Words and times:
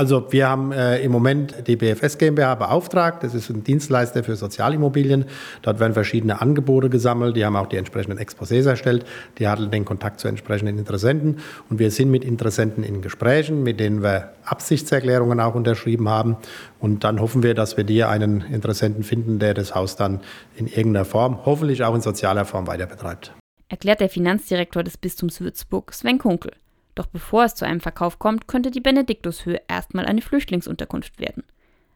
Also 0.00 0.32
wir 0.32 0.48
haben 0.48 0.72
äh, 0.72 0.98
im 1.02 1.12
Moment 1.12 1.66
die 1.66 1.76
BFS 1.76 2.16
GmbH 2.16 2.54
beauftragt. 2.54 3.22
Das 3.22 3.34
ist 3.34 3.50
ein 3.50 3.64
Dienstleister 3.64 4.24
für 4.24 4.34
Sozialimmobilien. 4.34 5.26
Dort 5.60 5.78
werden 5.78 5.92
verschiedene 5.92 6.40
Angebote 6.40 6.88
gesammelt. 6.88 7.36
Die 7.36 7.44
haben 7.44 7.54
auch 7.54 7.66
die 7.66 7.76
entsprechenden 7.76 8.18
Exposés 8.18 8.66
erstellt. 8.66 9.04
Die 9.38 9.46
hatten 9.46 9.70
den 9.70 9.84
Kontakt 9.84 10.18
zu 10.18 10.28
entsprechenden 10.28 10.78
Interessenten. 10.78 11.40
Und 11.68 11.80
wir 11.80 11.90
sind 11.90 12.10
mit 12.10 12.24
Interessenten 12.24 12.82
in 12.82 13.02
Gesprächen, 13.02 13.62
mit 13.62 13.78
denen 13.78 14.02
wir 14.02 14.30
Absichtserklärungen 14.46 15.38
auch 15.38 15.54
unterschrieben 15.54 16.08
haben. 16.08 16.38
Und 16.78 17.04
dann 17.04 17.20
hoffen 17.20 17.42
wir, 17.42 17.52
dass 17.52 17.76
wir 17.76 17.84
dir 17.84 18.08
einen 18.08 18.40
Interessenten 18.40 19.02
finden, 19.02 19.38
der 19.38 19.52
das 19.52 19.74
Haus 19.74 19.96
dann 19.96 20.20
in 20.56 20.66
irgendeiner 20.66 21.04
Form, 21.04 21.44
hoffentlich 21.44 21.84
auch 21.84 21.94
in 21.94 22.00
sozialer 22.00 22.46
Form 22.46 22.66
weiter 22.66 22.86
betreibt. 22.86 23.34
Erklärt 23.68 24.00
der 24.00 24.08
Finanzdirektor 24.08 24.82
des 24.82 24.96
Bistums 24.96 25.42
Würzburg, 25.42 25.92
Sven 25.92 26.16
Kunkel. 26.16 26.52
Doch 26.94 27.06
bevor 27.06 27.44
es 27.44 27.54
zu 27.54 27.64
einem 27.64 27.80
Verkauf 27.80 28.18
kommt, 28.18 28.48
könnte 28.48 28.70
die 28.70 28.80
Benediktushöhe 28.80 29.60
erstmal 29.68 30.06
eine 30.06 30.22
Flüchtlingsunterkunft 30.22 31.18
werden. 31.20 31.44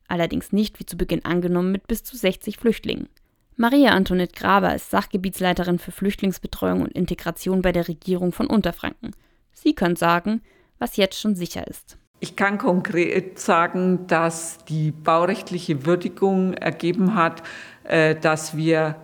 Allerdings 0.09 0.53
nicht 0.53 0.79
wie 0.81 0.87
zu 0.87 0.97
Beginn 0.97 1.25
angenommen 1.25 1.73
mit 1.73 1.87
bis 1.87 2.05
zu 2.05 2.17
60 2.17 2.59
Flüchtlingen. 2.59 3.09
Maria 3.57 3.93
Antoinette 3.93 4.35
Graber 4.39 4.75
ist 4.75 4.91
Sachgebietsleiterin 4.91 5.79
für 5.79 5.93
Flüchtlingsbetreuung 5.93 6.83
und 6.83 6.93
Integration 6.93 7.63
bei 7.63 7.73
der 7.73 7.87
Regierung 7.87 8.33
von 8.33 8.47
Unterfranken. 8.49 9.13
Sie 9.53 9.75
kann 9.75 9.97
sagen, 9.97 10.43
was 10.79 10.97
jetzt 10.97 11.21
schon 11.21 11.37
sicher 11.37 11.67
ist. 11.67 11.97
Ich 12.21 12.37
kann 12.37 12.59
konkret 12.59 13.39
sagen, 13.39 14.07
dass 14.07 14.59
die 14.65 14.91
baurechtliche 14.91 15.87
Würdigung 15.87 16.55
ergeben 16.55 17.15
hat, 17.15 17.43
äh, 17.85 18.15
dass 18.15 18.57
wir 18.57 18.97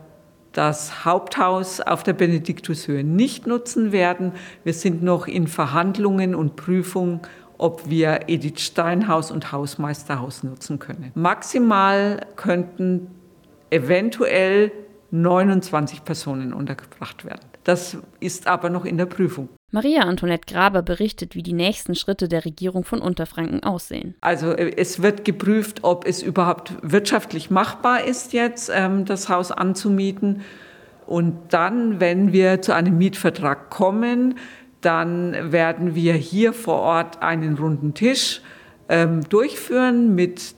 das 0.53 1.05
Haupthaus 1.05 1.81
auf 1.81 2.03
der 2.03 2.13
Benediktushöhe 2.13 3.05
nicht 3.05 3.47
nutzen 3.47 3.93
werden. 3.93 4.33
Wir 4.65 4.75
sind 4.75 5.03
noch 5.03 5.27
in 5.27 5.47
Verhandlungen 5.47 6.35
und 6.35 6.57
Prüfung, 6.57 7.21
ob 7.59 7.89
wir 7.89 8.29
Edith 8.29 8.61
Steinhaus 8.61 9.31
und 9.31 9.53
Hausmeisterhaus 9.53 10.43
nutzen 10.43 10.79
können. 10.79 11.13
Maximal 11.15 12.27
könnten 12.37 13.09
eventuell 13.71 14.73
29 15.11 16.05
Personen 16.05 16.52
untergebracht 16.52 17.24
werden. 17.24 17.49
Das 17.65 17.99
ist 18.21 18.47
aber 18.47 18.71
noch 18.71 18.85
in 18.85 18.97
der 18.97 19.07
Prüfung. 19.07 19.49
Maria 19.73 20.03
Antoinette 20.03 20.53
Graber 20.53 20.83
berichtet, 20.83 21.37
wie 21.37 21.43
die 21.43 21.53
nächsten 21.53 21.95
Schritte 21.95 22.27
der 22.27 22.45
Regierung 22.45 22.85
von 22.85 23.01
Unterfranken 23.01 23.63
aussehen. 23.63 24.15
Also 24.21 24.52
äh, 24.52 24.73
es 24.77 25.02
wird 25.02 25.25
geprüft, 25.25 25.85
ob 25.85 26.07
es 26.07 26.23
überhaupt 26.23 26.73
wirtschaftlich 26.83 27.51
machbar 27.51 28.05
ist, 28.05 28.33
jetzt 28.33 28.71
ähm, 28.75 29.05
das 29.05 29.29
Haus 29.29 29.52
anzumieten. 29.52 30.43
Und 31.07 31.52
dann, 31.52 32.01
wenn 32.01 32.33
wir 32.33 32.63
zu 32.63 32.73
einem 32.75 32.99
Mietvertrag 32.99 33.71
kommen, 33.71 34.37
dann 34.80 35.52
werden 35.52 35.95
wir 35.95 36.15
hier 36.15 36.52
vor 36.52 36.80
Ort 36.80 37.23
einen 37.23 37.57
runden 37.57 37.95
Tisch 37.95 38.41
ähm, 38.89 39.23
durchführen 39.29 40.15
mit 40.15 40.55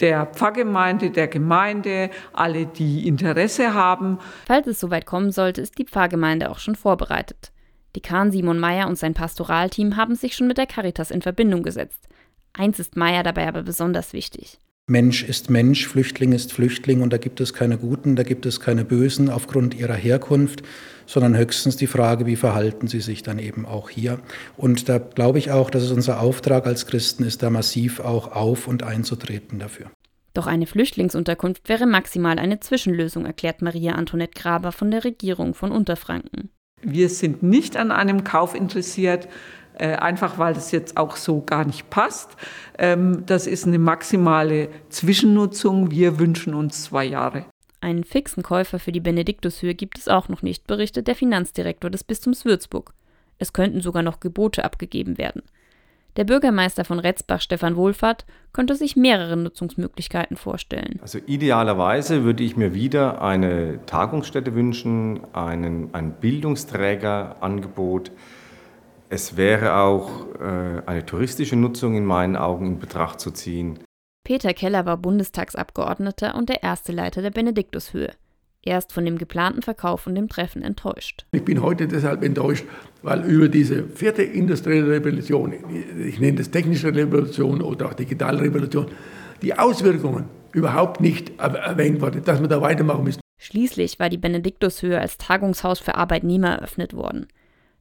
der 0.00 0.26
Pfarrgemeinde, 0.26 1.10
der 1.10 1.28
Gemeinde, 1.28 2.10
alle, 2.32 2.66
die 2.66 3.06
Interesse 3.06 3.74
haben. 3.74 4.18
Falls 4.46 4.66
es 4.66 4.80
soweit 4.80 5.06
kommen 5.06 5.30
sollte, 5.30 5.60
ist 5.60 5.78
die 5.78 5.84
Pfarrgemeinde 5.84 6.50
auch 6.50 6.58
schon 6.58 6.76
vorbereitet. 6.76 7.52
Dekan 7.94 8.32
Simon 8.32 8.58
Meyer 8.58 8.88
und 8.88 8.98
sein 8.98 9.14
Pastoralteam 9.14 9.96
haben 9.96 10.16
sich 10.16 10.34
schon 10.34 10.48
mit 10.48 10.58
der 10.58 10.66
Caritas 10.66 11.10
in 11.10 11.22
Verbindung 11.22 11.62
gesetzt. 11.62 12.08
Eins 12.52 12.78
ist 12.78 12.96
Meyer 12.96 13.22
dabei 13.22 13.46
aber 13.46 13.62
besonders 13.62 14.12
wichtig. 14.12 14.58
Mensch 14.86 15.22
ist 15.24 15.48
Mensch, 15.48 15.88
Flüchtling 15.88 16.32
ist 16.32 16.52
Flüchtling 16.52 17.00
und 17.00 17.10
da 17.10 17.16
gibt 17.16 17.40
es 17.40 17.54
keine 17.54 17.78
Guten, 17.78 18.16
da 18.16 18.22
gibt 18.22 18.44
es 18.44 18.60
keine 18.60 18.84
Bösen 18.84 19.30
aufgrund 19.30 19.74
ihrer 19.74 19.94
Herkunft, 19.94 20.62
sondern 21.06 21.34
höchstens 21.34 21.78
die 21.78 21.86
Frage, 21.86 22.26
wie 22.26 22.36
verhalten 22.36 22.86
sie 22.86 23.00
sich 23.00 23.22
dann 23.22 23.38
eben 23.38 23.64
auch 23.64 23.88
hier. 23.88 24.20
Und 24.58 24.90
da 24.90 24.98
glaube 24.98 25.38
ich 25.38 25.50
auch, 25.50 25.70
dass 25.70 25.84
es 25.84 25.90
unser 25.90 26.20
Auftrag 26.20 26.66
als 26.66 26.86
Christen 26.86 27.24
ist, 27.24 27.42
da 27.42 27.48
massiv 27.48 28.00
auch 28.00 28.32
auf 28.32 28.68
und 28.68 28.82
einzutreten 28.82 29.58
dafür. 29.58 29.90
Doch 30.34 30.46
eine 30.46 30.66
Flüchtlingsunterkunft 30.66 31.66
wäre 31.70 31.86
maximal 31.86 32.38
eine 32.38 32.60
Zwischenlösung, 32.60 33.24
erklärt 33.24 33.62
Maria 33.62 33.92
Antoinette 33.92 34.38
Graber 34.38 34.70
von 34.70 34.90
der 34.90 35.04
Regierung 35.04 35.54
von 35.54 35.72
Unterfranken. 35.72 36.50
Wir 36.82 37.08
sind 37.08 37.42
nicht 37.42 37.78
an 37.78 37.90
einem 37.90 38.22
Kauf 38.22 38.54
interessiert, 38.54 39.28
einfach 39.78 40.38
weil 40.38 40.54
das 40.54 40.70
jetzt 40.70 40.96
auch 40.96 41.16
so 41.16 41.42
gar 41.42 41.64
nicht 41.64 41.90
passt. 41.90 42.36
Ähm, 42.78 43.24
das 43.26 43.46
ist 43.46 43.66
eine 43.66 43.78
maximale 43.78 44.68
Zwischennutzung. 44.88 45.90
Wir 45.90 46.18
wünschen 46.18 46.54
uns 46.54 46.84
zwei 46.84 47.04
Jahre. 47.04 47.44
Einen 47.80 48.04
fixen 48.04 48.42
Käufer 48.42 48.78
für 48.78 48.92
die 48.92 49.00
Benediktushöhe 49.00 49.74
gibt 49.74 49.98
es 49.98 50.08
auch 50.08 50.28
noch 50.28 50.40
nicht, 50.40 50.66
berichtet 50.66 51.06
der 51.06 51.14
Finanzdirektor 51.14 51.90
des 51.90 52.02
Bistums 52.02 52.44
Würzburg. 52.44 52.94
Es 53.38 53.52
könnten 53.52 53.82
sogar 53.82 54.02
noch 54.02 54.20
Gebote 54.20 54.64
abgegeben 54.64 55.18
werden. 55.18 55.42
Der 56.16 56.24
Bürgermeister 56.24 56.84
von 56.84 57.00
Retzbach, 57.00 57.40
Stefan 57.40 57.74
Wohlfahrt, 57.74 58.24
könnte 58.52 58.76
sich 58.76 58.94
mehrere 58.94 59.36
Nutzungsmöglichkeiten 59.36 60.36
vorstellen. 60.36 61.00
Also 61.02 61.18
idealerweise 61.26 62.22
würde 62.22 62.44
ich 62.44 62.56
mir 62.56 62.72
wieder 62.72 63.20
eine 63.20 63.84
Tagungsstätte 63.84 64.54
wünschen, 64.54 65.22
einen, 65.34 65.92
ein 65.92 66.12
Bildungsträgerangebot. 66.12 68.12
Es 69.10 69.36
wäre 69.36 69.76
auch 69.76 70.26
äh, 70.40 70.82
eine 70.86 71.04
touristische 71.06 71.56
Nutzung 71.56 71.96
in 71.96 72.04
meinen 72.04 72.36
Augen 72.36 72.66
in 72.66 72.78
Betracht 72.78 73.20
zu 73.20 73.30
ziehen. 73.30 73.78
Peter 74.24 74.54
Keller 74.54 74.86
war 74.86 74.96
Bundestagsabgeordneter 74.96 76.34
und 76.34 76.48
der 76.48 76.62
erste 76.62 76.92
Leiter 76.92 77.20
der 77.20 77.30
Benediktushöhe. 77.30 78.10
Er 78.62 78.78
ist 78.78 78.92
von 78.92 79.04
dem 79.04 79.18
geplanten 79.18 79.60
Verkauf 79.60 80.06
und 80.06 80.14
dem 80.14 80.30
Treffen 80.30 80.62
enttäuscht. 80.62 81.26
Ich 81.32 81.44
bin 81.44 81.60
heute 81.60 81.86
deshalb 81.86 82.24
enttäuscht, 82.24 82.64
weil 83.02 83.22
über 83.24 83.48
diese 83.48 83.86
vierte 83.86 84.22
industrielle 84.22 84.90
Revolution, 84.90 85.52
ich 86.02 86.18
nenne 86.18 86.38
das 86.38 86.50
technische 86.50 86.94
Revolution 86.94 87.60
oder 87.60 87.86
auch 87.86 87.94
digitale 87.94 88.40
Revolution, 88.40 88.86
die 89.42 89.58
Auswirkungen 89.58 90.30
überhaupt 90.52 91.02
nicht 91.02 91.38
erwähnt 91.38 92.00
wurden, 92.00 92.24
dass 92.24 92.40
man 92.40 92.48
da 92.48 92.62
weitermachen 92.62 93.04
müssen. 93.04 93.20
Schließlich 93.38 93.98
war 93.98 94.08
die 94.08 94.16
Benediktushöhe 94.16 94.98
als 94.98 95.18
Tagungshaus 95.18 95.80
für 95.80 95.96
Arbeitnehmer 95.96 96.54
eröffnet 96.54 96.94
worden. 96.94 97.26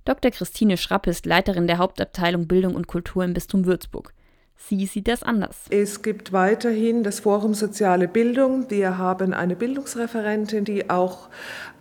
Dr. 0.05 0.31
Christine 0.31 0.75
Schrapp 0.75 1.07
ist 1.07 1.25
Leiterin 1.25 1.65
der 1.65 1.77
Hauptabteilung 1.77 2.47
Bildung 2.47 2.75
und 2.75 2.87
Kultur 2.87 3.23
im 3.23 3.33
Bistum 3.33 3.65
Würzburg. 3.65 4.13
Sie 4.57 4.85
sieht 4.85 5.07
das 5.07 5.23
anders. 5.23 5.65
Es 5.69 6.01
gibt 6.01 6.31
weiterhin 6.31 7.03
das 7.03 7.19
Forum 7.19 7.53
Soziale 7.53 8.07
Bildung. 8.07 8.69
Wir 8.69 8.97
haben 8.97 9.33
eine 9.33 9.55
Bildungsreferentin, 9.55 10.63
die 10.63 10.89
auch 10.89 11.29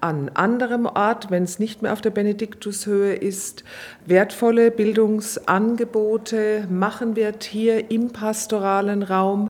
an 0.01 0.31
anderem 0.31 0.87
Ort, 0.87 1.31
wenn 1.31 1.45
es 1.45 1.59
nicht 1.61 1.83
mehr 1.83 1.93
auf 1.93 2.01
der 2.01 2.11
Benediktushöhe 2.11 3.15
ist, 3.15 3.63
wertvolle 4.07 4.71
Bildungsangebote 4.73 6.67
machen 6.71 7.15
wird 7.15 7.45
hier 7.45 7.91
im 7.91 8.11
pastoralen 8.11 9.05
Raum. 9.05 9.41